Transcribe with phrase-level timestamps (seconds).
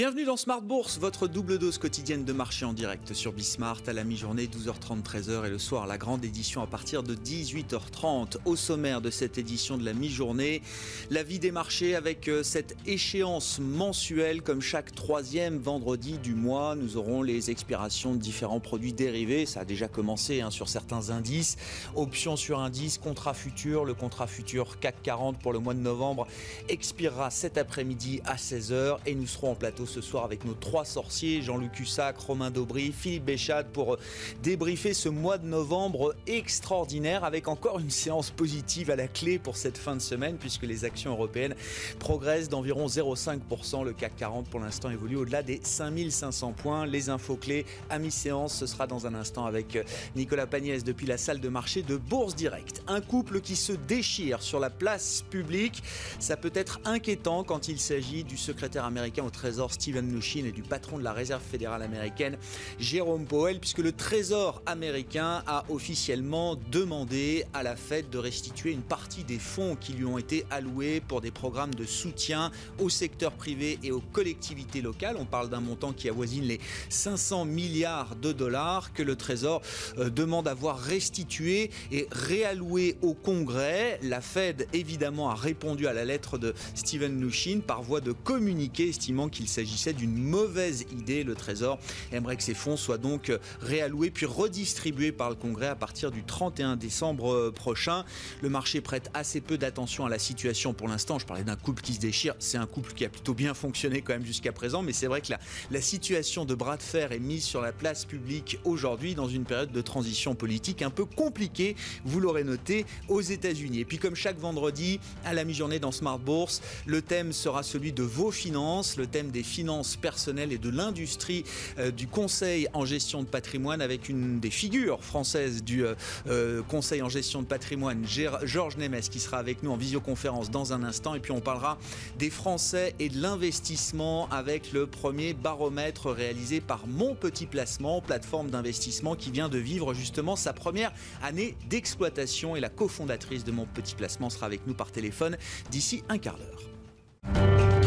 [0.00, 3.92] Bienvenue dans Smart Bourse, votre double dose quotidienne de marché en direct sur Bismart à
[3.92, 8.38] la mi-journée 12h30 13h et le soir la grande édition à partir de 18h30.
[8.46, 10.62] Au sommaire de cette édition de la mi-journée,
[11.10, 16.76] la vie des marchés avec euh, cette échéance mensuelle comme chaque troisième vendredi du mois.
[16.76, 19.44] Nous aurons les expirations de différents produits dérivés.
[19.44, 21.58] Ça a déjà commencé hein, sur certains indices.
[21.94, 23.84] Options sur indice, contrat futur.
[23.84, 26.26] Le contrat futur CAC 40 pour le mois de novembre
[26.70, 30.84] expirera cet après-midi à 16h et nous serons en plateau ce soir avec nos trois
[30.84, 33.98] sorciers, Jean-Luc Cussac, Romain Daubry, Philippe Béchade, pour euh,
[34.42, 39.56] débriefer ce mois de novembre extraordinaire avec encore une séance positive à la clé pour
[39.56, 41.56] cette fin de semaine puisque les actions européennes
[41.98, 43.84] progressent d'environ 0,5%.
[43.84, 46.86] Le CAC 40 pour l'instant évolue au-delà des 5500 points.
[46.86, 49.82] Les infos clés à mi-séance, ce sera dans un instant avec euh,
[50.14, 52.82] Nicolas Pagnès depuis la salle de marché de Bourse Direct.
[52.86, 55.82] Un couple qui se déchire sur la place publique,
[56.20, 60.52] ça peut être inquiétant quand il s'agit du secrétaire américain au Trésor Steven Mnuchin et
[60.52, 62.36] du patron de la Réserve fédérale américaine,
[62.78, 68.82] Jérôme Powell, puisque le Trésor américain a officiellement demandé à la Fed de restituer une
[68.82, 73.32] partie des fonds qui lui ont été alloués pour des programmes de soutien au secteur
[73.32, 75.16] privé et aux collectivités locales.
[75.18, 79.62] On parle d'un montant qui avoisine les 500 milliards de dollars que le Trésor
[79.96, 83.98] euh, demande à voir restitués et réalloués au Congrès.
[84.02, 88.90] La Fed, évidemment, a répondu à la lettre de Steven Mnuchin par voie de communiqué,
[88.90, 91.22] estimant qu'il s'agit s'agissait d'une mauvaise idée.
[91.22, 91.78] Le Trésor
[92.12, 96.24] aimerait que ces fonds soient donc réalloués puis redistribués par le Congrès à partir du
[96.24, 98.04] 31 décembre euh, prochain.
[98.40, 101.18] Le marché prête assez peu d'attention à la situation pour l'instant.
[101.18, 102.34] Je parlais d'un couple qui se déchire.
[102.38, 104.82] C'est un couple qui a plutôt bien fonctionné quand même jusqu'à présent.
[104.82, 105.38] Mais c'est vrai que la,
[105.70, 109.44] la situation de bras de fer est mise sur la place publique aujourd'hui dans une
[109.44, 113.80] période de transition politique un peu compliquée, vous l'aurez noté, aux États-Unis.
[113.80, 117.92] Et puis comme chaque vendredi, à la mi-journée dans Smart Bourse, le thème sera celui
[117.92, 121.44] de vos finances, le thème des finances personnelles et de l'industrie
[121.78, 125.94] euh, du conseil en gestion de patrimoine avec une des figures françaises du euh,
[126.28, 128.06] euh, conseil en gestion de patrimoine,
[128.44, 131.14] Georges Nemes, qui sera avec nous en visioconférence dans un instant.
[131.14, 131.78] Et puis on parlera
[132.18, 138.50] des Français et de l'investissement avec le premier baromètre réalisé par Mon Petit Placement, plateforme
[138.50, 140.92] d'investissement qui vient de vivre justement sa première
[141.22, 142.54] année d'exploitation.
[142.54, 145.36] Et la cofondatrice de Mon Petit Placement sera avec nous par téléphone
[145.70, 147.79] d'ici un quart d'heure.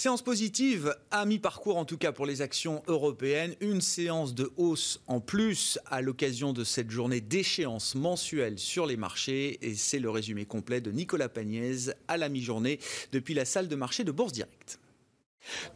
[0.00, 3.54] Séance positive à mi-parcours en tout cas pour les actions européennes.
[3.60, 8.96] Une séance de hausse en plus à l'occasion de cette journée d'échéance mensuelle sur les
[8.96, 9.58] marchés.
[9.60, 12.78] Et c'est le résumé complet de Nicolas Pagnès à la mi-journée
[13.12, 14.79] depuis la salle de marché de Bourse Directe.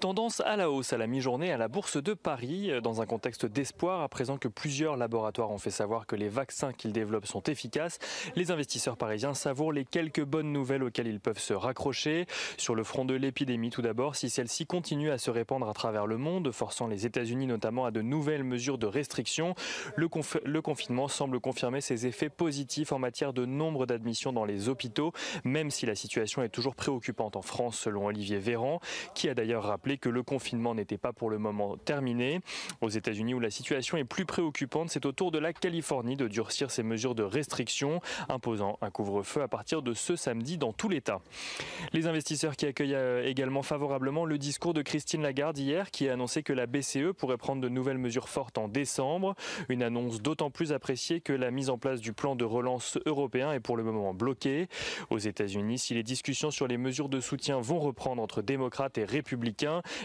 [0.00, 3.46] Tendance à la hausse à la mi-journée à la Bourse de Paris, dans un contexte
[3.46, 7.42] d'espoir, à présent que plusieurs laboratoires ont fait savoir que les vaccins qu'ils développent sont
[7.44, 7.98] efficaces.
[8.36, 12.26] Les investisseurs parisiens savourent les quelques bonnes nouvelles auxquelles ils peuvent se raccrocher.
[12.56, 16.06] Sur le front de l'épidémie, tout d'abord, si celle-ci continue à se répandre à travers
[16.06, 19.54] le monde, forçant les États-Unis notamment à de nouvelles mesures de restriction,
[19.96, 20.08] le,
[20.44, 25.12] le confinement semble confirmer ses effets positifs en matière de nombre d'admissions dans les hôpitaux,
[25.44, 28.80] même si la situation est toujours préoccupante en France, selon Olivier Véran,
[29.14, 32.40] qui a d'ailleurs rappeler que le confinement n'était pas pour le moment terminé.
[32.80, 36.28] Aux États-Unis, où la situation est plus préoccupante, c'est au tour de la Californie de
[36.28, 40.88] durcir ses mesures de restriction, imposant un couvre-feu à partir de ce samedi dans tout
[40.88, 41.20] l'État.
[41.92, 46.12] Les investisseurs qui accueillent euh, également favorablement le discours de Christine Lagarde hier, qui a
[46.14, 49.34] annoncé que la BCE pourrait prendre de nouvelles mesures fortes en décembre.
[49.68, 53.52] Une annonce d'autant plus appréciée que la mise en place du plan de relance européen
[53.52, 54.68] est pour le moment bloquée.
[55.10, 59.04] Aux États-Unis, si les discussions sur les mesures de soutien vont reprendre entre démocrates et
[59.04, 59.43] républicains,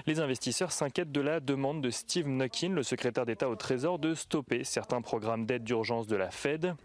[0.06, 4.14] les investisseurs s'inquiètent de la demande de Steve Mnuchin, le secrétaire d'État au Trésor, de
[4.14, 6.76] stopper certains programmes d'aide d'urgence de la Fed.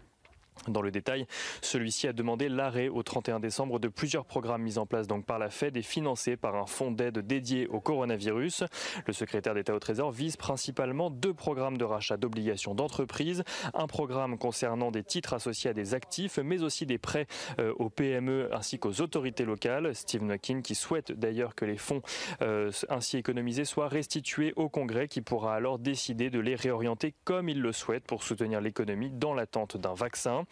[0.67, 1.27] Dans le détail,
[1.61, 5.49] celui-ci a demandé l'arrêt au 31 décembre de plusieurs programmes mis en place par la
[5.49, 8.63] Fed et financés par un fonds d'aide dédié au coronavirus.
[9.05, 13.43] Le secrétaire d'État au Trésor vise principalement deux programmes de rachat d'obligations d'entreprise,
[13.73, 17.27] un programme concernant des titres associés à des actifs, mais aussi des prêts
[17.59, 19.93] euh, aux PME ainsi qu'aux autorités locales.
[19.93, 22.01] Steve Mnuchin qui souhaite d'ailleurs que les fonds
[22.41, 27.49] euh, ainsi économisés soient restitués au Congrès qui pourra alors décider de les réorienter comme
[27.49, 30.44] il le souhaite pour soutenir l'économie dans l'attente d'un vaccin.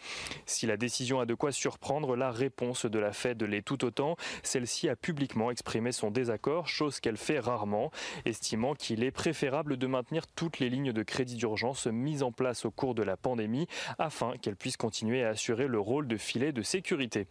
[0.46, 4.16] Si la décision a de quoi surprendre, la réponse de la Fed l'est tout autant.
[4.42, 7.90] Celle-ci a publiquement exprimé son désaccord, chose qu'elle fait rarement,
[8.24, 12.64] estimant qu'il est préférable de maintenir toutes les lignes de crédit d'urgence mises en place
[12.64, 13.66] au cours de la pandémie
[13.98, 17.26] afin qu'elles puissent continuer à assurer le rôle de filet de sécurité.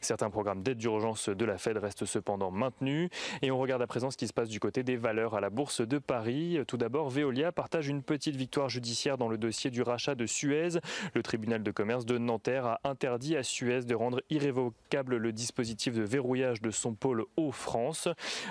[0.00, 3.10] Certains programmes d'aide d'urgence de la Fed restent cependant maintenus
[3.42, 5.50] et on regarde à présent ce qui se passe du côté des valeurs à la
[5.50, 6.58] bourse de Paris.
[6.66, 10.78] Tout d'abord, Veolia partage une petite victoire judiciaire dans le dossier du rachat de Suez.
[11.14, 15.94] Le tribunal de commerce de Nanterre a interdit à Suez de rendre irrévocable le dispositif
[15.94, 18.08] de verrouillage de son pôle Eau-France.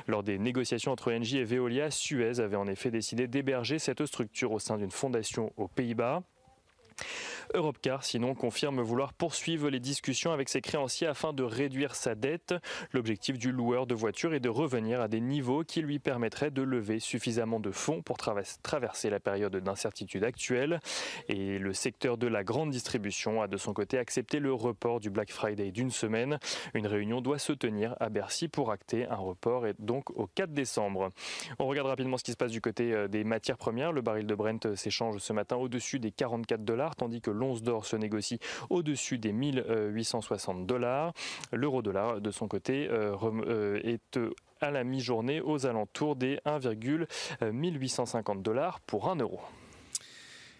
[0.07, 4.51] Lors des négociations entre Engie et Veolia, Suez avait en effet décidé d'héberger cette structure
[4.51, 6.21] au sein d'une fondation aux Pays-Bas.
[7.53, 12.53] Europcar, sinon, confirme vouloir poursuivre les discussions avec ses créanciers afin de réduire sa dette.
[12.91, 16.61] L'objectif du loueur de voitures est de revenir à des niveaux qui lui permettraient de
[16.61, 20.79] lever suffisamment de fonds pour traverser la période d'incertitude actuelle.
[21.29, 25.09] Et le secteur de la grande distribution a de son côté accepté le report du
[25.09, 26.39] Black Friday d'une semaine.
[26.73, 30.51] Une réunion doit se tenir à Bercy pour acter un report et donc au 4
[30.51, 31.11] décembre.
[31.59, 33.91] On regarde rapidement ce qui se passe du côté euh, des matières premières.
[33.91, 37.85] Le baril de Brent s'échange ce matin au-dessus des 44 dollars, tandis que l'once d'or
[37.85, 38.39] se négocie
[38.69, 41.13] au-dessus des 1860 dollars.
[41.51, 44.19] L'euro dollar, de son côté, euh, euh, est
[44.61, 49.39] à la mi-journée aux alentours des 1,1850 dollars pour 1 euro.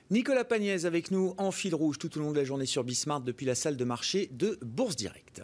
[0.10, 3.24] Nicolas Pagnès avec nous en fil rouge tout au long de la journée sur Bismarck
[3.24, 5.44] depuis la salle de marché de Bourse Directe.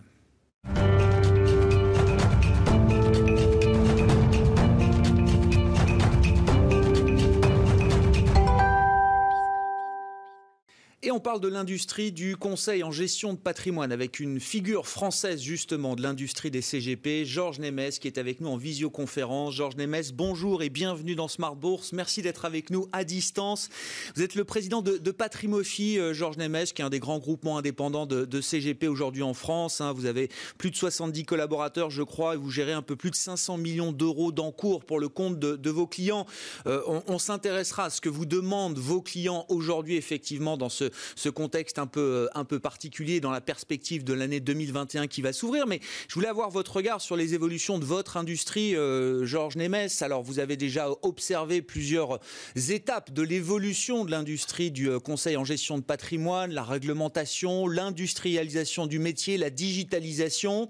[11.40, 16.52] De l'industrie du conseil en gestion de patrimoine avec une figure française justement de l'industrie
[16.52, 19.56] des CGP, Georges Nemes, qui est avec nous en visioconférence.
[19.56, 21.92] Georges Nemes, bonjour et bienvenue dans Smart Bourse.
[21.92, 23.70] Merci d'être avec nous à distance.
[24.16, 27.18] Vous êtes le président de, de Patrimofi, euh, Georges Nemes, qui est un des grands
[27.18, 29.82] groupements indépendants de, CGP aujourd'hui en France.
[29.82, 29.92] Hein.
[29.94, 33.16] Vous avez plus de 70 collaborateurs, je crois, et vous gérez un peu plus de
[33.16, 36.28] 500 millions d'euros d'encours pour le compte de, vos clients.
[36.68, 40.92] Euh, on, on s'intéressera à ce que vous demandent vos clients aujourd'hui, effectivement, dans ce
[41.24, 45.22] ce contexte un peu, euh, un peu particulier dans la perspective de l'année 2021 qui
[45.22, 45.68] va s'ouvrir.
[45.68, 45.80] Mais
[46.10, 49.88] je voulais avoir votre regard sur les évolutions de votre industrie, euh, Georges Nemes.
[50.02, 52.20] Alors, vous avez déjà observé plusieurs
[52.56, 58.86] étapes de l'évolution de l'industrie du euh, conseil en gestion de patrimoine, la réglementation, l'industrialisation
[58.86, 60.68] du métier, la digitalisation.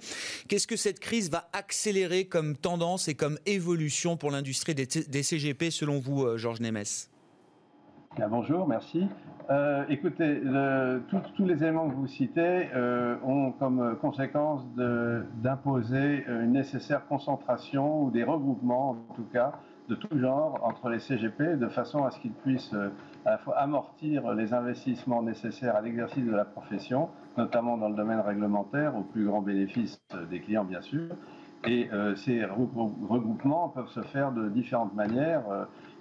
[0.47, 5.23] Qu'est-ce que cette crise va accélérer comme tendance et comme évolution pour l'industrie des, des
[5.23, 6.83] CGP selon vous, Georges Nemes?
[8.30, 9.07] Bonjour, merci.
[9.50, 10.42] Euh, écoutez,
[11.36, 18.12] tous les éléments que vous citez euh, ont comme conséquence d'imposer une nécessaire concentration ou
[18.12, 19.54] des regroupements, en tout cas,
[19.89, 22.89] de tout genre entre les CGP, de façon à ce qu'ils puissent euh,
[23.25, 27.95] à la fois amortir les investissements nécessaires à l'exercice de la profession, notamment dans le
[27.95, 31.09] domaine réglementaire, au plus grand bénéfice des clients, bien sûr.
[31.65, 35.44] Et ces regroupements peuvent se faire de différentes manières.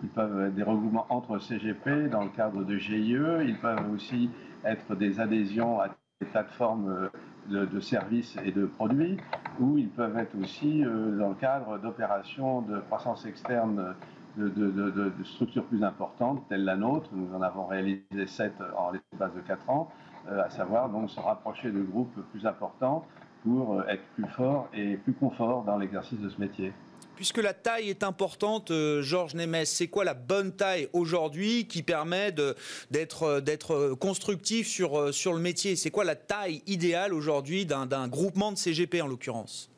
[0.03, 3.17] Ils peuvent être des regroupements entre CGP dans le cadre de GIE.
[3.45, 4.31] Ils peuvent aussi
[4.65, 7.11] être des adhésions à des plateformes
[7.51, 9.17] euh, de, services et de produits,
[9.59, 13.95] ou ils peuvent être aussi euh, dans le cadre d'opérations de croissance externe
[14.37, 17.11] de, structures plus importantes, telles la nôtre.
[17.13, 19.91] Nous en avons réalisé sept en l'espace de quatre ans,
[20.29, 23.05] euh, à savoir donc se rapprocher de groupes plus importants
[23.43, 26.73] pour être plus forts et plus confort dans l'exercice de ce métier.
[27.17, 31.83] Puisque la taille est importante, euh, Georges Nemes, c'est quoi la bonne taille aujourd'hui qui
[31.83, 32.55] permet euh,
[32.91, 35.77] d'être constructif sur, euh, sur le métier?
[35.77, 39.71] C'est quoi la taille idéale aujourd'hui d'un groupement de CGP en l'occurrence?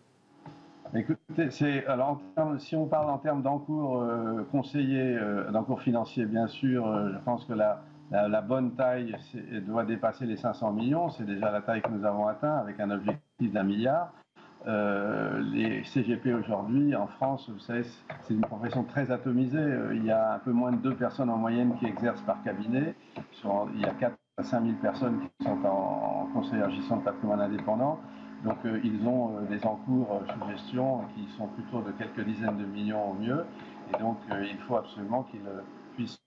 [0.95, 2.21] Écoutez, alors
[2.61, 4.07] si on parle en termes d'encours
[4.53, 5.19] conseillés,
[5.53, 7.83] d'encours financiers, bien sûr, je pense que la,
[8.29, 9.17] la bonne taille
[9.67, 11.09] doit dépasser les 500 millions.
[11.11, 14.13] C'est déjà la taille que nous avons atteint avec un objectif d'un milliard.
[14.67, 19.59] Euh, les CGP aujourd'hui en France, c'est une profession très atomisée.
[19.59, 22.43] Euh, il y a un peu moins de deux personnes en moyenne qui exercent par
[22.43, 22.95] cabinet.
[23.75, 27.03] il y a 4 à 5 000 personnes qui sont en, conseil en gestion de
[27.03, 28.01] patrimoine indépendant.
[28.43, 32.65] Donc euh, ils ont des encours sous gestion qui sont plutôt de quelques dizaines de
[32.65, 33.45] millions au mieux.
[33.93, 35.43] Et donc il faut absolument qu'ils
[35.95, 36.19] puissent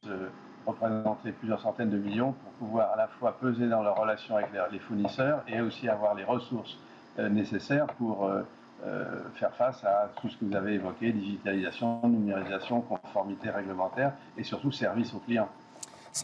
[0.67, 4.49] représenter plusieurs centaines de millions pour pouvoir à la fois peser dans leurs relations avec
[4.71, 6.77] les fournisseurs et aussi avoir les ressources
[7.19, 8.41] euh, nécessaires pour euh,
[8.85, 9.05] euh,
[9.35, 14.71] faire face à tout ce que vous avez évoqué, digitalisation, numérisation, conformité réglementaire et surtout
[14.71, 15.49] service aux clients.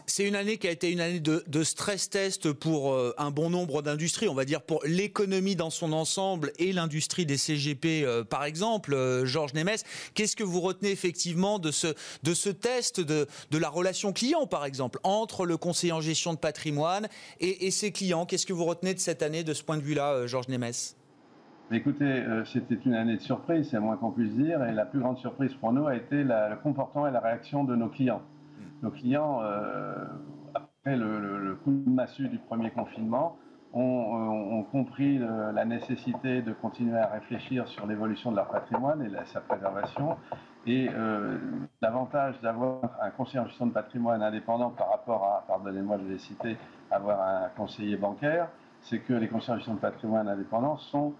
[0.06, 3.50] C'est une année qui a été une année de, stress test pour euh, un bon
[3.50, 8.24] nombre d'industries, on va dire pour l'économie dans son ensemble et l'industrie des CGP euh,
[8.24, 8.94] par exemple.
[8.94, 9.76] Euh, Georges Nemes,
[10.14, 15.46] qu'est-ce que vous retenez effectivement de ce, test de, la relation client par exemple entre
[15.46, 17.08] le conseiller en gestion de patrimoine
[17.40, 18.26] et, et ses clients?
[18.26, 20.72] Qu'est-ce que vous retenez de cette année de ce point de vue-là, Georges Nemes?
[21.70, 22.22] Écoutez,
[22.52, 25.52] c'était une année de surprise, c'est moins qu'on puisse dire, et la plus grande surprise
[25.54, 28.22] pour nous a été le comportement et la réaction de nos clients
[28.84, 29.94] nos clients, euh,
[30.54, 33.38] après le, coup de massue du premier confinement,
[33.72, 39.40] ont, compris la nécessité de continuer à réfléchir sur l'évolution de leur patrimoine et sa
[39.40, 40.16] préservation.
[40.66, 41.38] Et euh,
[41.82, 46.18] l'avantage d'avoir un conseiller en gestion de patrimoine indépendant par rapport à, pardonnez-moi de les
[46.18, 46.56] citer,
[46.90, 48.48] avoir un conseiller bancaire,
[48.80, 51.12] c'est que les conseillers en gestion de patrimoine indépendants sont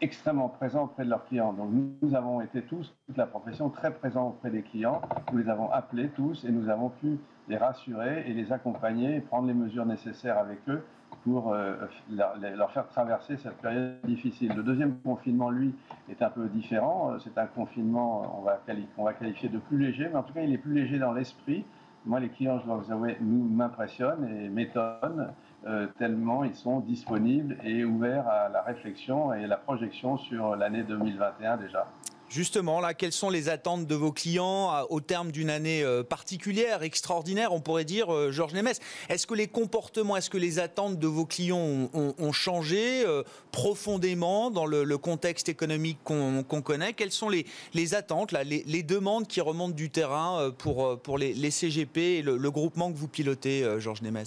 [0.00, 1.52] extrêmement présents auprès de leurs clients.
[1.52, 1.70] Donc
[2.02, 5.02] nous avons été tous, toute la profession, très présents auprès des clients.
[5.32, 9.20] Nous les avons appelés tous et nous avons pu les rassurer et les accompagner et
[9.20, 10.82] prendre les mesures nécessaires avec eux
[11.24, 11.74] pour euh,
[12.10, 14.52] leur, faire traverser cette période difficile.
[14.56, 15.74] Le deuxième confinement, lui,
[16.08, 17.18] est un peu différent.
[17.18, 18.60] C'est un confinement, on va,
[18.98, 21.64] va qualifier de plus léger, mais en tout cas, il est plus léger dans l'esprit.
[22.06, 25.32] Moi, les clients, je dois vous avouer, m'impressionnent et m'étonnent.
[25.66, 30.82] Euh, tellement ils sont disponibles et ouverts à la réflexion et la projection sur l'année
[30.84, 31.86] 2021 déjà.
[32.30, 36.84] Justement, là, quelles sont les attentes de vos clients au terme d'une année euh, particulière,
[36.84, 38.72] extraordinaire, on pourrait dire, euh, Georges Nemes
[39.08, 43.04] Est-ce que les comportements, est-ce que les attentes de vos clients ont, changé
[43.50, 46.94] profondément dans le, contexte économique qu'on connaît?
[46.94, 51.98] Quelles sont les, attentes, là, les, demandes qui remontent du terrain pour, pour les, CGP
[51.98, 54.24] et le, le, groupement que vous pilotez, Georges Nemes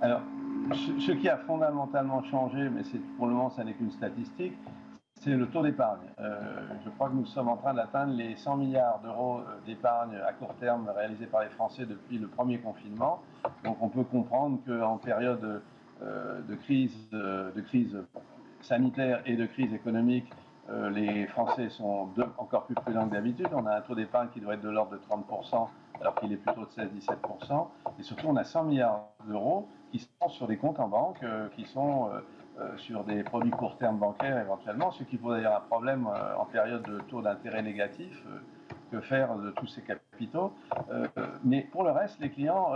[0.00, 0.20] alors,
[0.74, 2.82] ce qui a fondamentalement changé, mais
[3.16, 4.54] pour le moment, ça n'est qu'une statistique,
[5.20, 6.06] c'est le taux d'épargne.
[6.20, 10.14] Euh, je crois que nous sommes en train d'atteindre les 100 milliards d'euros euh, d'épargne
[10.26, 13.22] à court terme réalisés par les Français depuis le premier confinement.
[13.64, 15.62] Donc on peut comprendre qu'en période
[16.02, 16.92] euh, de, crise,
[18.60, 20.30] sanitaire et de crise économique,
[20.92, 23.48] les Français sont encore plus prudents que d'habitude.
[23.52, 25.68] On a un taux d'épargne qui doit être de l'ordre de 30%,
[26.00, 27.66] alors qu'il est plutôt de 16-17%.
[27.98, 31.48] Et surtout, on a 100 milliards d'euros qui sont sur des comptes en banque, euh,
[31.56, 32.20] qui sont euh,
[32.60, 36.44] euh, sur des produits court terme bancaires éventuellement, ce qui pose d'ailleurs un problème en
[36.46, 38.24] période de taux d'intérêt négatif.
[38.92, 40.52] que faire de tous ces capitaux
[41.44, 42.70] Mais pour le reste, les clients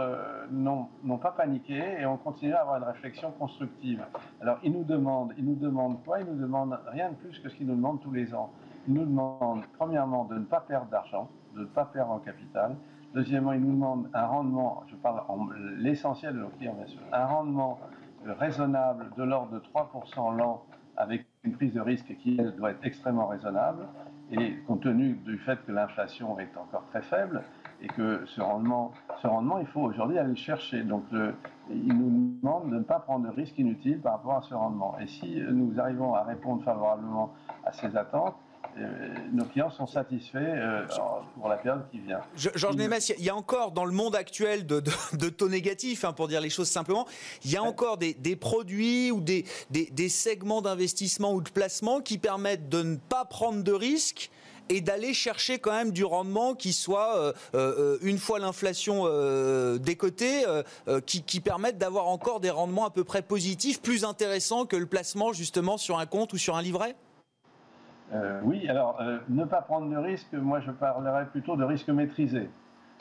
[0.50, 4.05] n'ont pas paniqué et ont continué à avoir une réflexion constructive.
[4.41, 6.19] Alors, ils nous demandent, ils nous demandent quoi?
[6.21, 8.50] Ils nous demandent rien de plus que ce qu'ils nous demandent tous les ans.
[8.89, 12.75] Ils nous demandent, premièrement, de ne pas perdre d'argent, de ne pas perdre en capital,
[13.14, 15.49] Deuxièmement, ils nous demandent un rendement, je parle en
[15.79, 16.76] l'essentiel de nos clients
[17.12, 17.79] un rendement
[18.25, 20.62] raisonnable de l'ordre de 3% l'an
[20.97, 23.87] avec une prise de risque qui elle, doit être extrêmement raisonnable.
[24.33, 27.43] Et compte tenu du fait que l'inflation est encore très faible
[27.83, 28.93] et que ce rendement,
[29.59, 30.83] il faut aujourd'hui aller le chercher.
[30.83, 31.05] Donc,
[31.69, 34.97] ils nous demandent de ne pas prendre de risques inutiles par rapport à ce rendement.
[35.00, 37.33] Et si nous arrivons à répondre favorablement
[37.64, 38.37] à ces attentes,
[39.33, 40.87] nos clients sont satisfaits euh,
[41.39, 42.21] pour la période qui vient.
[42.37, 44.81] Georges Nemes, il y a encore dans le monde actuel de,
[45.29, 47.07] taux négatifs, hein, pour dire les choses simplement,
[47.45, 52.19] il y a encore des, produits ou des, des, segments d'investissement ou de placement qui
[52.19, 54.31] permettent de ne pas prendre de risques
[54.69, 59.05] et d'aller chercher quand même du rendement qui soit, euh, une fois l'inflation
[59.79, 60.45] décotée,
[61.07, 64.87] qui, qui permettent d'avoir encore des rendements à peu près positifs, plus intéressants que le
[64.87, 66.95] placement justement sur un compte ou sur un livret?
[68.12, 71.88] Euh, oui, alors euh, ne pas prendre de risque, moi je parlerais plutôt de risque
[71.88, 72.50] maîtrisé.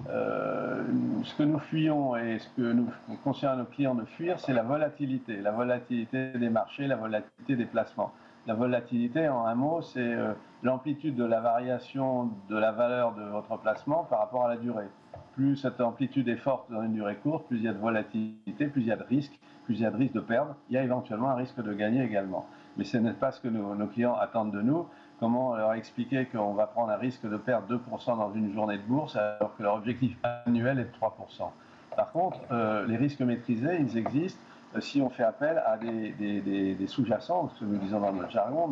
[0.10, 0.84] Euh,
[1.24, 2.88] ce que nous fuyons et ce que nous
[3.24, 7.56] conseillons à nos clients de fuir, c'est la volatilité, la volatilité des marchés, la volatilité
[7.56, 8.14] des placements.
[8.48, 10.16] La volatilité, en un mot, c'est
[10.64, 14.88] l'amplitude de la variation de la valeur de votre placement par rapport à la durée.
[15.34, 18.68] Plus cette amplitude est forte dans une durée courte, plus il y a de volatilité,
[18.68, 20.76] plus il y a de risque, plus il y a de risque de perdre, il
[20.76, 22.48] y a éventuellement un risque de gagner également
[22.80, 24.88] mais ce n'est pas ce que nos, clients attendent de nous.
[25.20, 28.84] Comment leur expliquer qu'on va prendre un risque de perdre 2% dans une journée de
[28.84, 31.50] bourse alors que leur objectif annuel est de 3%
[31.98, 34.40] Par contre, euh, les risques maîtrisés, ils existent
[34.78, 38.72] euh, si on fait appel à des, sous-jacents, ce que nous disons dans notre jargon.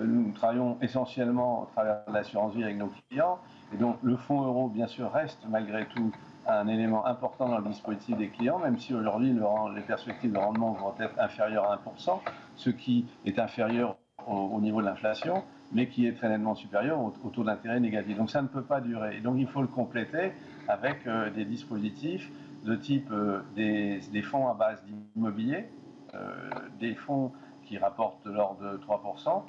[0.00, 3.38] Euh, nous travaillons essentiellement au travers de l'assurance vie avec nos clients.
[3.74, 6.10] Et donc le fonds euro, bien sûr, reste malgré tout
[6.46, 9.32] un élément important dans le dispositif des clients, même si aujourd'hui
[9.74, 12.20] les perspectives de rendement vont être inférieures à 1%,
[12.56, 13.96] ce qui est inférieur
[14.26, 18.16] au, niveau de l'inflation, mais qui est très nettement supérieur au, taux d'intérêt négatif.
[18.16, 19.16] Donc ça ne peut pas durer.
[19.16, 20.32] Et donc il faut le compléter
[20.68, 22.30] avec euh, des dispositifs
[22.64, 25.66] de type euh, des, fonds à base d'immobilier,
[26.14, 26.30] euh,
[26.78, 27.32] des fonds
[27.64, 29.42] qui rapportent de l'ordre de 3%,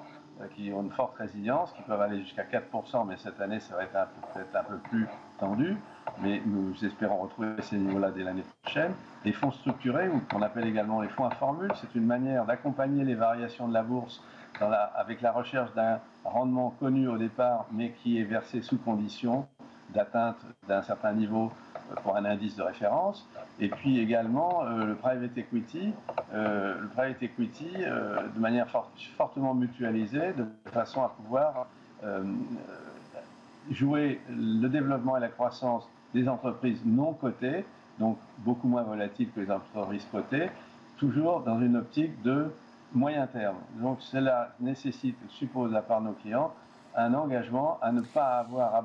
[0.56, 3.84] qui ont une forte résilience, qui peuvent aller jusqu'à 4%, mais cette année, ça va
[3.84, 3.92] être
[4.34, 5.08] peut-être un peu plus
[5.40, 5.78] tendu.
[6.22, 8.94] Mais nous espérons retrouver ces niveaux-là dès l'année prochaine.
[9.26, 13.04] Les fonds structurés, ou qu'on appelle également les fonds à formule, c'est une manière d'accompagner
[13.04, 14.22] les variations de la bourse
[14.96, 19.48] avec la recherche d'un rendement connu au départ, mais qui est versé sous condition
[19.94, 20.38] d'atteinte
[20.68, 23.28] d'un certain niveau euh, pour un indice de référence.
[23.60, 25.94] Et puis également euh, le private equity,
[26.34, 28.68] euh, le private equity de manière
[29.18, 31.68] fortement mutualisée, de façon à pouvoir
[33.72, 37.64] jouer le développement et la croissance des entreprises non cotées,
[38.00, 40.50] donc beaucoup moins volatiles que les entreprises cotées,
[40.98, 42.52] toujours dans une optique de
[42.94, 43.58] moyen terme.
[43.82, 46.54] Donc cela nécessite, suppose la part nos clients,
[46.96, 48.84] un engagement à ne pas avoir,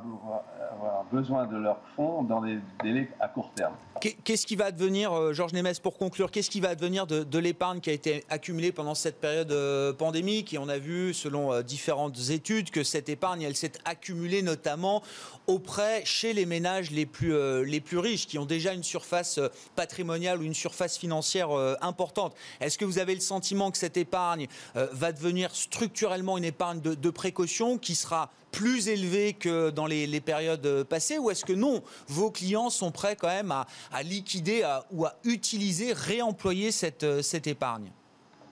[1.13, 3.75] besoin de leurs fonds dans des délais à court terme.
[4.01, 7.81] Qu'est-ce qui va advenir, euh, Georges Nemes, pour conclure, qu'est-ce qui va advenir de, l'épargne
[7.81, 10.55] qui a été accumulée pendant cette période euh, pandémique?
[10.55, 15.03] Et on a vu, selon euh, différentes études, que cette épargne, elle s'est accumulée notamment
[15.47, 17.35] auprès, chez les ménages les plus,
[17.65, 19.41] les plus riches, qui ont déjà une surface
[19.77, 21.49] patrimoniale ou une surface financière
[21.81, 22.35] importante.
[22.61, 26.95] Est-ce que vous avez le sentiment que cette épargne va devenir structurellement une épargne de,
[26.95, 31.83] de précaution qui sera plus élevé que dans les, périodes passées ou est-ce que non,
[32.09, 33.67] vos clients sont prêts quand même à,
[34.03, 37.91] liquider ou à utiliser, réemployer cette, euh, épargne?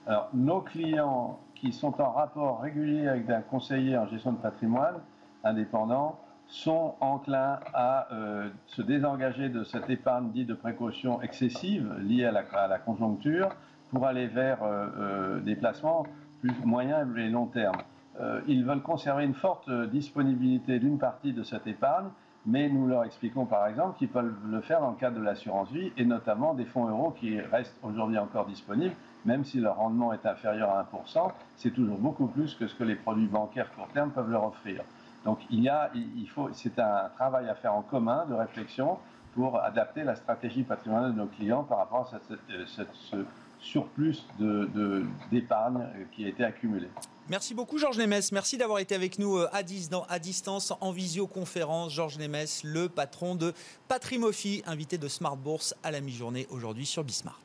[0.05, 4.95] Alors, nos clients qui sont en rapport régulier avec un conseiller en gestion de patrimoine
[5.43, 12.25] indépendant sont enclins à euh, se désengager de cette épargne dite de précaution excessive liée
[12.25, 13.49] à la, conjoncture
[13.91, 16.05] pour aller vers euh, des placements
[16.39, 17.77] plus moyen et long terme.
[18.19, 22.07] Euh, ils veulent conserver une forte disponibilité d'une partie de cette épargne,
[22.45, 25.69] mais nous leur expliquons par exemple qu'ils peuvent le faire dans le cadre de l'assurance
[25.69, 28.95] vie et notamment des fonds euros qui restent aujourd'hui encore disponibles,
[29.25, 32.83] même si leur rendement est inférieur à 1%, c'est toujours beaucoup plus que ce que
[32.83, 34.81] les produits bancaires court terme peuvent leur offrir.
[35.25, 38.97] Donc il y a, il faut, c'est un travail à faire en commun de réflexion
[39.35, 42.19] pour adapter la stratégie patrimoniale de nos clients par rapport à
[42.65, 43.17] ce
[43.59, 44.25] surplus
[45.31, 46.87] d'épargne qui a été accumulé.
[47.29, 48.21] Merci beaucoup Georges Nemes.
[48.31, 51.93] Merci d'avoir été avec nous euh, à, distance en visioconférence.
[51.93, 53.53] Georges Nemes, le patron de
[53.89, 57.43] Patrimofi, invité de Smart Bourse à la mi-journée aujourd'hui sur Bismart.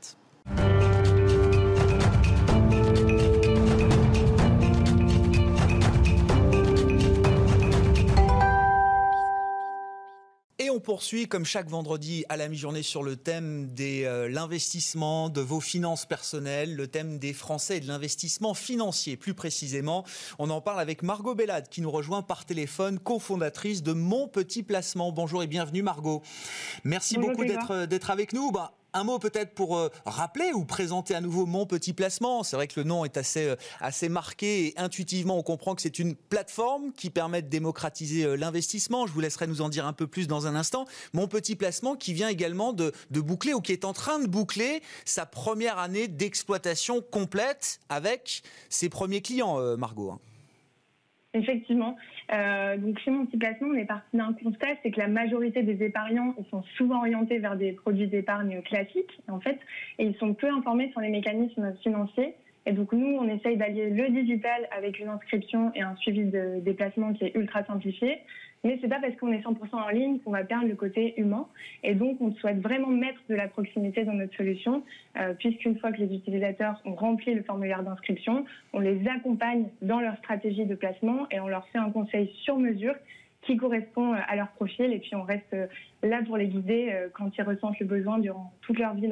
[10.82, 15.60] Poursuit comme chaque vendredi à la mi-journée sur le thème de euh, l'investissement, de vos
[15.60, 19.16] finances personnelles, le thème des Français et de l'investissement financier.
[19.16, 20.04] Plus précisément,
[20.38, 24.62] on en parle avec Margot Bellade qui nous rejoint par téléphone, cofondatrice de Mon Petit
[24.62, 25.12] Placement.
[25.12, 26.22] Bonjour et bienvenue Margot.
[26.84, 28.50] Merci beaucoup d'être d'être avec nous.
[28.50, 32.42] Bah, un mot peut-être pour euh, rappeler ou présenter à nouveau mon petit placement.
[32.42, 35.82] C'est vrai que le nom est assez, euh, assez marqué et intuitivement on comprend que
[35.82, 39.06] c'est une plateforme qui permet de démocratiser euh, l'investissement.
[39.06, 40.86] Je vous laisserai nous en dire un peu plus dans un instant.
[41.12, 44.26] Mon petit placement qui vient également de, de boucler ou qui est en train de
[44.26, 50.10] boucler sa première année d'exploitation complète avec ses premiers clients, Margot.
[50.10, 50.20] Hein.
[51.34, 51.96] Effectivement.
[52.32, 55.84] Euh, donc chez mon petit on est parti d'un constat, c'est que la majorité des
[55.84, 59.58] épargnants sont souvent orientés vers des produits d'épargne classiques, en fait,
[59.98, 62.34] et ils sont peu informés sur les mécanismes financiers.
[62.64, 66.60] Et donc nous, on essaye d'allier le digital avec une inscription et un suivi de
[66.60, 68.18] déplacement qui est ultra simplifié.
[68.64, 71.48] Mais c'est pas parce qu'on est 100% en ligne qu'on va perdre le côté humain.
[71.82, 74.84] Et donc, on souhaite vraiment mettre de la proximité dans notre solution,
[75.16, 80.00] euh, puisqu'une fois que les utilisateurs ont rempli le formulaire d'inscription, on les accompagne dans
[80.00, 82.94] leur stratégie de placement et on leur fait un conseil sur mesure
[83.42, 84.92] qui correspond à leur profil.
[84.92, 85.56] Et puis, on reste
[86.02, 89.08] là pour les guider euh, quand ils ressentent le besoin durant toute leur vie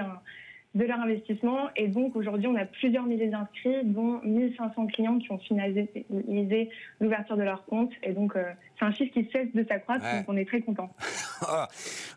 [0.74, 1.68] de leur investissement.
[1.76, 7.36] Et donc aujourd'hui, on a plusieurs milliers d'inscrits, dont 1500 clients qui ont finalisé l'ouverture
[7.36, 7.92] de leur compte.
[8.02, 8.44] Et donc, euh,
[8.80, 10.90] c'est un chiffre qui cesse de s'accroître, donc on est très content.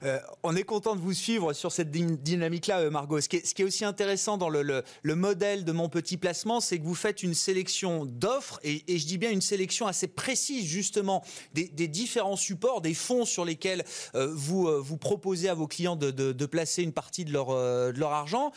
[0.03, 3.21] Euh, on est content de vous suivre sur cette dynamique-là, euh, Margot.
[3.21, 6.17] Ce qui, est, ce qui, est, aussi intéressant dans le, le, modèle de mon petit
[6.17, 9.87] placement, c'est que vous faites une sélection d'offres, et, et, je dis bien une sélection
[9.87, 11.23] assez précise, justement,
[11.53, 16.11] des, des différents supports, des fonds sur lesquels vous, vous proposez à vos clients de,
[16.11, 18.51] de, de placer une partie de leur, de leur argent.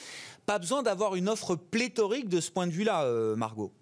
[0.47, 3.73] Pas besoin d'avoir une offre pléthorique de ce point de vue-là, euh, Margot.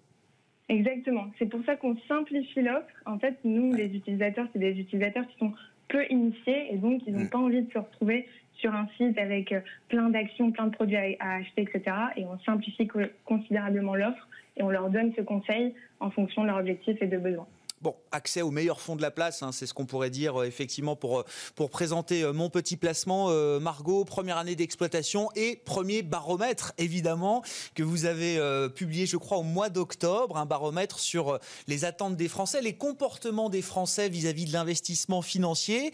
[0.67, 1.27] Exactement.
[1.37, 2.87] C'est pour ça qu'on simplifie l'offre.
[3.05, 5.53] En fait, nous, les utilisateurs, c'est des utilisateurs qui sont
[5.87, 7.29] peu initiés et donc ils n'ont mm.
[7.29, 10.95] pas envie de se retrouver sur un site avec euh, plein d'actions, plein de produits
[11.19, 11.95] à acheter, etc.
[12.15, 12.87] Et on simplifie
[13.25, 17.17] considérablement l'offre et on leur donne ce conseil en fonction de leurs objectifs et de
[17.17, 17.47] besoins.
[17.81, 20.45] Bon, accès aux meilleurs fonds de la place, hein, c'est ce qu'on pourrait dire euh,
[20.45, 23.29] effectivement pour, euh, pour présenter euh, mon petit placement.
[23.59, 28.39] Margot, première année d'exploitation et premier baromètre, évidemment, que vous avez
[28.75, 33.49] publié, je crois, au mois d'octobre, un baromètre sur les attentes des Français, les comportements
[33.49, 35.91] des Français vis-à-vis de l'investissement financier.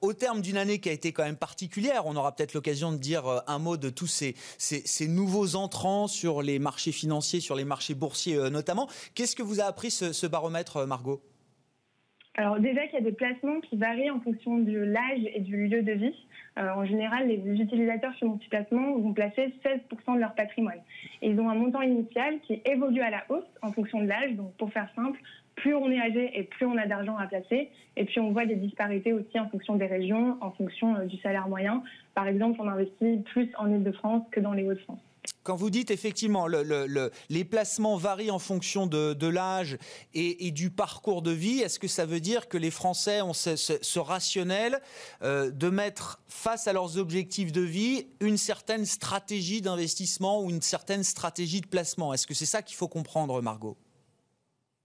[0.00, 2.98] au terme d'une année qui a été quand même particulière, on aura peut-être l'occasion de
[2.98, 7.64] dire un mot de tous ces, ces, nouveaux entrants sur les marchés financiers, sur les
[7.64, 8.88] marchés boursiers notamment.
[9.14, 11.13] Qu'est-ce que vous a appris ce baromètre, Margot?
[12.36, 15.68] Alors déjà qu'il y a des placements qui varient en fonction de l'âge et du
[15.68, 16.26] lieu de vie.
[16.58, 20.80] Euh, en général, les utilisateurs chez Multiplacement vont placer 16% de leur patrimoine.
[21.22, 24.32] Ils ont un montant initial qui évolue à la hausse en fonction de l'âge.
[24.34, 25.20] Donc pour faire simple,
[25.54, 27.70] plus on est âgé et plus on a d'argent à placer.
[27.96, 31.16] Et puis on voit des disparités aussi en fonction des régions, en fonction euh, du
[31.18, 31.84] salaire moyen.
[32.14, 35.00] Par exemple, on investit plus en Ile-de-France que dans les Hauts-de-France.
[35.44, 39.78] Quand vous dites effectivement le, les placements varient en fonction de, l'âge
[40.14, 43.98] et, du parcours de vie, est-ce que ça veut dire que les Français ont ce,
[43.98, 44.80] rationnel
[45.22, 50.62] euh, de mettre face à leurs objectifs de vie une certaine stratégie d'investissement ou une
[50.62, 52.14] certaine stratégie de placement?
[52.14, 53.76] Est-ce que c'est ça qu'il faut comprendre, Margot?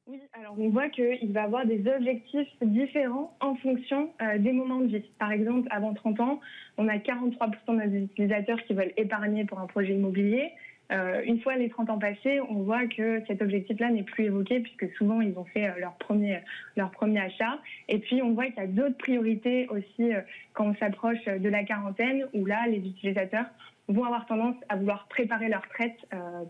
[0.09, 4.79] Oui, alors on voit qu'il va avoir des objectifs différents en fonction euh, des moments
[4.79, 5.11] de vie.
[5.19, 6.39] Par exemple, avant 30 ans,
[6.77, 10.49] on a 43% de nos utilisateurs qui veulent épargner pour un projet immobilier.
[10.91, 14.61] Euh, une fois les 30 ans passés, on voit que cet objectif-là n'est plus évoqué
[14.61, 16.39] puisque souvent ils ont fait euh, leur premier
[16.75, 17.59] leur premier achat.
[17.87, 20.09] Et puis on voit qu'il y a d'autres priorités aussi
[20.53, 23.45] quand on s'approche de la quarantaine où là les utilisateurs
[23.87, 25.97] vont avoir tendance à vouloir préparer leur retraite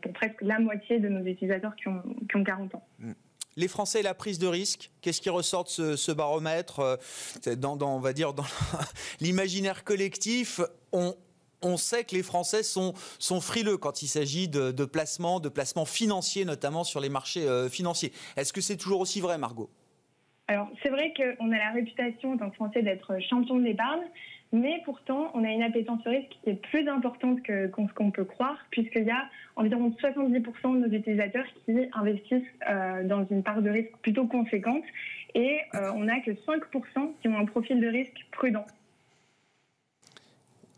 [0.02, 2.84] pour presque la moitié de nos utilisateurs qui ont, qui ont 40 ans.
[3.00, 3.12] Mmh
[3.60, 4.90] les Français et la prise de risque.
[5.02, 8.46] Qu'est-ce qui ressort de ce, baromètre euh, dans, on va dire, dans
[9.20, 12.94] l'imaginaire collectif on, sait que les Français sont,
[13.42, 17.68] frileux quand il s'agit de, de placements, de placements financiers, notamment sur les marchés euh,
[17.68, 18.14] financiers.
[18.38, 19.70] Est-ce que c'est toujours aussi vrai, Margot?
[20.48, 24.08] Alors, c'est vrai qu'on a la réputation en tant que Français d'être champion de l'épargne,
[24.52, 28.12] mais pourtant, on a une appétence au risque qui est plus importante que, ce qu'on
[28.12, 33.44] peut croire, puisqu'il y a environ 70% de nos utilisateurs qui investissent euh, dans une
[33.44, 34.84] part de risque plutôt conséquente,
[35.36, 38.66] et euh, on n'a que 5% qui ont un profil de risque prudent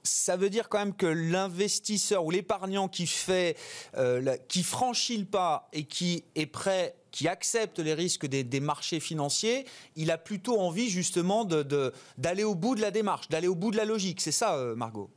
[0.03, 3.57] ça veut dire quand même que l'investisseur ou l'épargnant qui fait,
[3.97, 9.01] euh, qui franchit le pas et qui est prêt qui accepte les risques des, marchés
[9.01, 9.65] financiers,
[9.97, 13.77] il a plutôt envie justement d'aller au bout de la démarche, d'aller au bout de
[13.77, 14.21] la logique.
[14.21, 15.09] C'est ça, euh, Margot?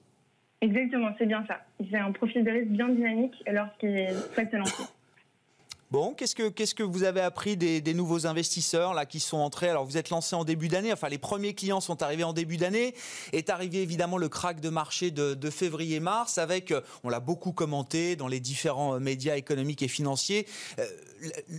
[0.61, 1.61] Exactement, c'est bien ça.
[1.79, 4.83] Il a un profil de risque bien dynamique lorsqu'il souhaite se lancer.
[5.94, 9.68] Bon, qu'est-ce que, qu'est-ce que vous avez appris des, nouveaux investisseurs là qui sont entrés?
[9.68, 10.92] Alors, vous êtes lancé en début d'année.
[10.92, 12.96] Enfin, les premiers clients sont arrivés en début d'année.
[13.33, 18.16] Est arrivé évidemment le crack de marché de, février-mars avec, euh, on l'a beaucoup commenté
[18.16, 20.48] dans les différents euh, médias économiques et financiers,
[20.80, 20.87] euh,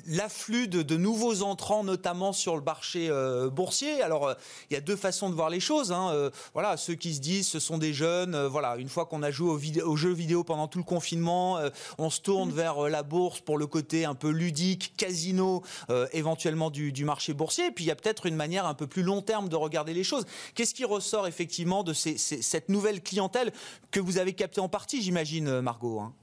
[0.06, 3.10] l'afflux de, nouveaux entrants, notamment sur le marché
[3.54, 4.02] boursier.
[4.02, 4.36] Alors,
[4.69, 5.91] il y a deux façons de voir les choses.
[5.93, 6.30] Hein.
[6.54, 8.45] voilà, ceux qui se disent, ce sont des jeunes.
[8.45, 11.58] voilà, une fois qu'on a joué aux, jeux vidéo pendant tout le confinement,
[11.98, 12.56] on se tourne mmh.
[12.56, 17.68] vers la bourse pour le côté un peu ludique, casino, euh, éventuellement du, marché boursier.
[17.68, 19.94] Et puis il y a peut-être une manière un peu plus long terme de regarder
[19.94, 20.26] les choses.
[20.56, 23.52] Qu'est-ce qui ressort effectivement de cette nouvelle clientèle
[23.92, 26.14] que vous avez captée en partie, j'imagine, Margot hein?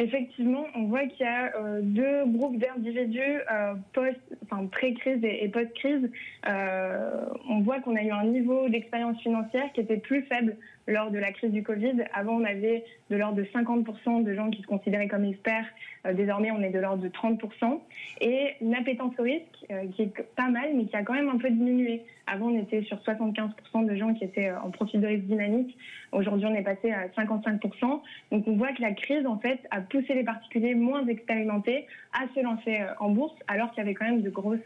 [0.00, 5.48] Effectivement, on voit qu'il y a euh, deux groupes d'individus euh, post, enfin pré-crise et,
[5.48, 6.08] post-crise.
[6.48, 10.56] On voit qu'on a eu un niveau d'expérience financière qui était plus faible
[10.88, 12.04] lors de la crise du Covid.
[12.14, 15.66] Avant, on avait de l'ordre de 50% de gens qui se considéraient comme experts.
[16.06, 17.80] Euh, désormais, on est de l'ordre de 30%.
[18.20, 21.28] Et une appétence au risque euh, qui est pas mal, mais qui a quand même
[21.28, 22.02] un peu diminué.
[22.26, 25.76] Avant, on était sur 75% de gens qui étaient euh, en profil de risque dynamique.
[26.12, 28.00] Aujourd'hui, on est passé à 55%.
[28.32, 32.26] Donc, on voit que la crise, en fait, a poussé les particuliers moins expérimentés à
[32.34, 34.58] se lancer en bourse, alors qu'il y avait quand même de grosses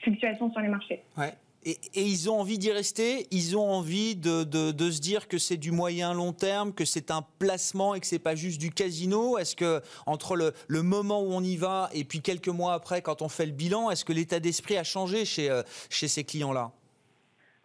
[0.00, 1.02] fluctuations sur les marchés.
[1.16, 1.34] Ouais.
[1.64, 5.58] Et, ils ont envie d'y rester, ils ont envie de, de, se dire que c'est
[5.58, 9.36] du moyen long terme, que c'est un placement et que c'est pas juste du casino?
[9.36, 13.02] Est-ce que entre le, le, moment où on y va et puis quelques mois après,
[13.02, 16.24] quand on fait le bilan, est-ce que l'état d'esprit a changé chez, euh, chez ces
[16.24, 16.72] clients-là?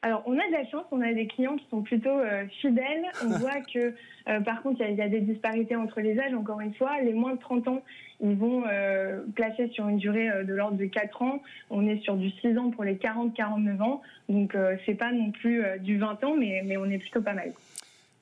[0.02, 3.06] Alors, on a de la chance, on a des clients qui sont plutôt euh, fidèles.
[3.24, 3.96] On voit que,
[4.28, 7.02] euh, par contre, il y, a des disparités entre les âges, encore une fois.
[7.02, 7.82] Les moins de 30 ans,
[8.22, 11.42] ils vont euh, placer sur une durée de l'ordre de 4 ans.
[11.70, 14.02] On est sur du 6 ans pour les 40-49 ans.
[14.30, 17.54] Donc, c'est pas non plus du 20 ans, mais, mais on est plutôt pas mal.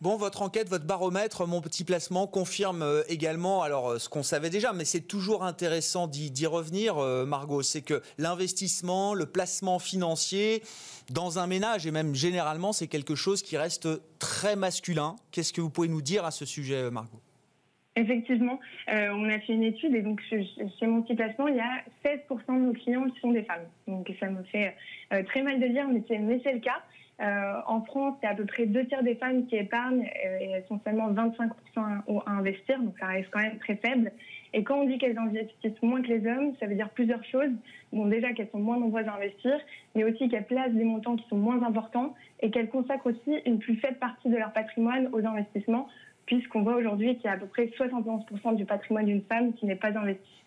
[0.04, 4.22] Bon, votre enquête, votre baromètre, mon petit placement confirme euh, également, alors euh, ce qu'on
[4.22, 9.80] savait déjà, mais c'est toujours intéressant d'y revenir, euh, Margot, c'est que l'investissement, le placement
[9.80, 10.62] financier
[11.10, 13.88] dans un ménage, et même généralement, c'est quelque chose qui reste
[14.20, 15.16] très masculin.
[15.32, 17.22] Qu'est-ce que vous pouvez nous dire à ce sujet, Margot?
[17.96, 18.60] Effectivement,
[18.92, 22.60] euh, on a fait une étude et donc chez mon petit il y a 16%
[22.60, 23.68] de nos clients qui sont des femmes.
[23.88, 24.76] Donc ça me fait
[25.14, 26.82] euh, très mal de dire, mais c'est le cas.
[27.22, 30.66] Euh, en France, c'est à peu près deux tiers des femmes qui épargnent et elles
[30.68, 34.12] sont seulement 25% à, investir, donc ça reste quand même très faible.
[34.54, 37.52] Et quand on dit qu'elles investissent moins que les hommes, ça veut dire plusieurs choses.
[37.92, 39.54] Bon, déjà qu'elles sont moins nombreuses à investir,
[39.94, 43.60] mais aussi qu'elles placent des montants qui sont moins importants et qu'elles consacrent aussi une
[43.60, 45.88] plus faible partie de leur patrimoine aux investissements
[46.26, 49.66] puisqu'on voit aujourd'hui qu'il y a à peu près 71% du patrimoine d'une femme qui
[49.66, 50.44] n'est pas investi.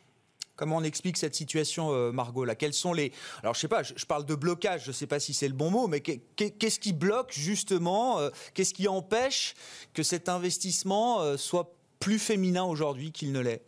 [0.57, 2.55] Comment on explique cette situation, euh, Margot là?
[2.55, 3.13] Quels sont les
[3.43, 3.83] Alors, je sais pas.
[3.83, 4.85] Je, parle de blocage.
[4.85, 8.31] Je ne sais pas si c'est le bon mot, mais qu'est-ce qui bloque justement euh,
[8.55, 9.55] Qu'est-ce qui empêche
[9.93, 13.63] que cet investissement euh, soit plus féminin aujourd'hui qu'il ne l'est?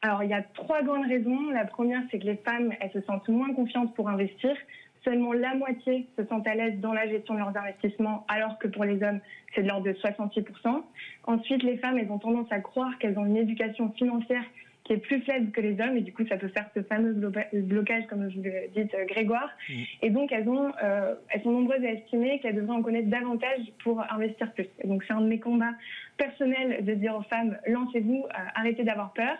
[0.00, 1.50] Alors, il y a trois grandes raisons.
[1.50, 4.56] La première, c'est que les femmes, elles se sentent moins confiantes pour investir.
[5.04, 8.68] Seulement la moitié se sentent à l'aise dans la gestion de leurs investissements, alors que
[8.68, 9.20] pour les hommes,
[9.54, 10.82] c'est de l'ordre de 66%.
[11.24, 14.44] Ensuite, les femmes, elles ont tendance à croire qu'elles ont une éducation financière
[14.84, 17.12] qui est plus faible que les hommes, et du coup, ça peut faire ce fameux
[17.12, 19.50] blocage, comme je vous le dis, euh, Grégoire.
[19.68, 19.72] Mmh.
[20.02, 23.60] Et donc, elles, ont, euh, elles sont nombreuses à estimer qu'elles devraient en connaître davantage
[23.84, 24.66] pour investir plus.
[24.82, 25.74] Et donc, c'est un de mes combats
[26.16, 29.36] personnels de dire aux femmes, lancez-vous, euh, arrêtez d'avoir peur.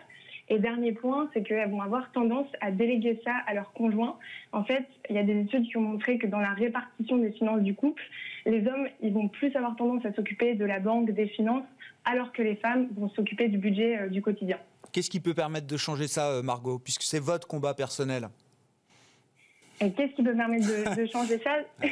[0.52, 4.18] Et dernier point, c'est qu'elles vont avoir tendance à déléguer ça à leur conjoint.
[4.52, 7.32] En fait, il y a des études qui ont montré que dans la répartition des
[7.32, 8.02] finances du couple,
[8.44, 11.64] les hommes, ils vont plus avoir tendance à s'occuper de la banque, des finances,
[12.04, 14.58] alors que les femmes vont s'occuper du budget euh, du quotidien.
[14.92, 18.28] Qu'est-ce qui peut permettre de changer ça, euh, Margot, puisque c'est votre combat personnel?
[19.78, 21.56] Qu'est-ce qui peut permettre de, changer ça?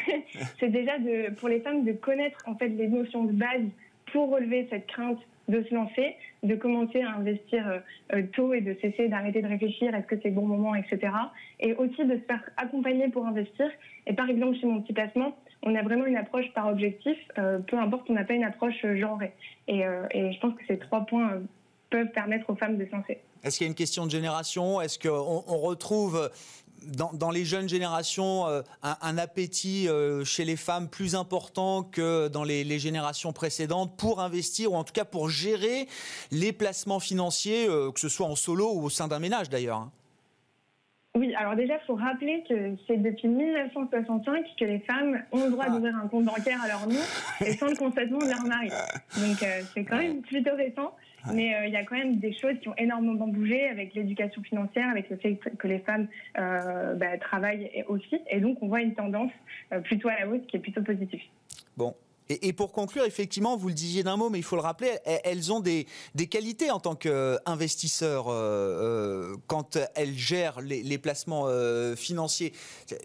[0.60, 3.62] C'est déjà de, pour les femmes de connaître en fait les notions de base
[4.12, 5.18] pour relever cette crainte
[5.50, 7.78] de se lancer, de commencer à investir euh,
[8.14, 11.12] euh, tôt et de cesser d'arrêter de réfléchir est-ce que c'est le bon moment, etc.
[11.58, 13.68] Et aussi de se faire accompagner pour investir.
[14.06, 17.58] Et par exemple, chez mon petit placement, on a vraiment une approche par objectif, euh,
[17.58, 19.32] peu importe, on n'a pas une approche genrée.
[19.68, 21.40] Et, je pense que ces trois points
[21.90, 23.18] peuvent permettre aux femmes de se lancer.
[23.44, 24.80] Est-ce qu'il y a une question de génération?
[24.80, 26.30] Est-ce qu'on on retrouve
[26.86, 32.44] dans, les jeunes générations euh, un, appétit euh, chez les femmes plus important que dans
[32.44, 35.86] les, générations précédentes pour investir ou en tout cas pour gérer
[36.30, 39.76] les placements financiers, euh, que ce soit en solo ou au sein d'un ménage d'ailleurs
[39.76, 39.92] hein
[41.16, 45.50] oui, alors déjà, il faut rappeler que c'est depuis 1965 que les femmes ont le
[45.50, 45.70] droit ah.
[45.70, 47.00] d'ouvrir un compte bancaire à leur nom
[47.40, 48.68] et sans le consentement de leur mari.
[49.16, 50.94] Donc c'est quand même plutôt récent.
[51.32, 54.42] Mais euh, il y a quand même des choses qui ont énormément bougé avec l'éducation
[54.42, 58.20] financière, avec le fait que les femmes euh, bah, travaillent aussi.
[58.28, 59.32] Et donc, on voit une tendance
[59.72, 61.22] euh, plutôt à la hausse qui est plutôt positive.
[61.76, 61.94] Bon,
[62.30, 64.90] et, pour conclure, effectivement, vous le disiez d'un mot, mais il faut le rappeler,
[65.24, 65.86] elles ont des,
[66.30, 72.52] qualités en tant qu'investisseurs euh, euh, quand elles gèrent les, placements euh, financiers.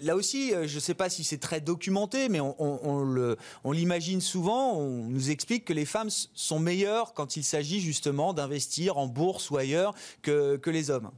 [0.01, 4.77] Là aussi, je ne sais pas si c'est très documenté, mais on, l'imagine souvent.
[4.77, 9.49] On nous explique que les femmes sont meilleures quand il s'agit justement d'investir en bourse
[9.49, 11.09] ou ailleurs que, les hommes.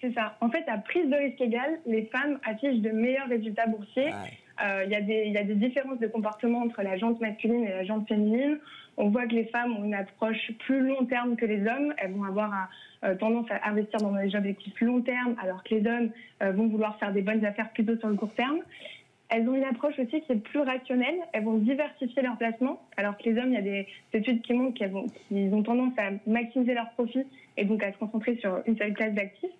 [0.00, 0.36] C'est ça.
[0.40, 4.12] En fait, à prise de risque égale, les femmes affichent de meilleurs résultats boursiers.
[4.12, 4.26] Euh,
[4.62, 4.94] il y,
[5.38, 8.58] a des différences de comportement entre la jante masculine et la jante féminine.
[8.96, 11.94] On voit que les femmes ont une approche plus long terme que les hommes.
[11.96, 12.68] Elles vont avoir
[13.02, 16.10] euh, tendance à investir dans des objectifs long terme, alors que les hommes
[16.42, 18.58] euh, vont vouloir faire des bonnes affaires plutôt sur le court terme.
[19.30, 21.14] Elles ont une approche aussi qui est plus rationnelle.
[21.32, 24.52] Elles vont diversifier leurs placements, alors que les hommes, il y a des études qui
[24.52, 27.24] montrent qu'ils ont tendance à maximiser leurs profits
[27.56, 29.50] et donc à se concentrer sur une seule classe d'actifs.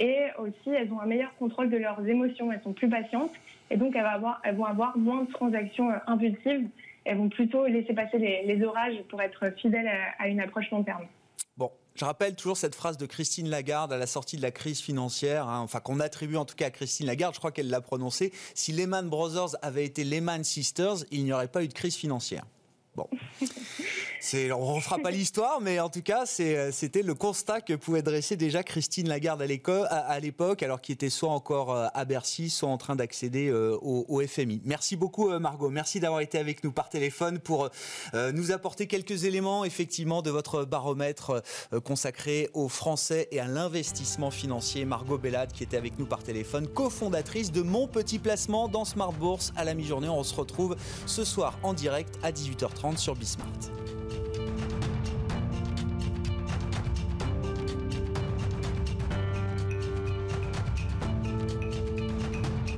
[0.00, 2.50] Et aussi, elles ont un meilleur contrôle de leurs émotions.
[2.50, 3.32] Elles sont plus patientes
[3.70, 6.68] et donc elles vont avoir, moins de transactions euh, impulsives.
[7.04, 11.06] Elles vont plutôt laisser passer les, orages pour être fidèles à, une approche long terme.
[11.56, 14.80] Bon, je rappelle toujours cette phrase de Christine Lagarde à la sortie de la crise
[14.80, 17.80] financière, hein, enfin qu'on attribue en tout cas à Christine Lagarde, je crois qu'elle l'a
[17.80, 18.32] prononcée.
[18.54, 22.44] Si Lehman Brothers avait été Lehman Sisters, il n'y aurait pas eu de crise financière.
[22.96, 23.08] Bon.
[24.52, 28.02] on ne fera pas l'histoire, mais en tout cas, euh, c'était le constat que pouvait
[28.02, 32.68] dresser déjà Christine Lagarde à l'époque, alors qu'il était soit encore euh, à Bercy, soit
[32.68, 34.60] en train d'accéder euh, au, FMI.
[34.64, 35.70] Merci beaucoup, Margot.
[35.70, 37.70] Merci d'avoir été avec nous par téléphone pour
[38.12, 41.42] nous apporter quelques éléments, effectivement, de votre baromètre
[41.84, 44.84] consacré aux Français et à l'investissement financier.
[44.84, 49.12] Margot Bellade, qui était avec nous par téléphone, cofondatrice de Mon Petit Placement dans Smart
[49.12, 50.08] Bourse à la mi-journée.
[50.08, 50.76] On se retrouve
[51.06, 53.99] ce soir en direct à 18h30 sur Bismart.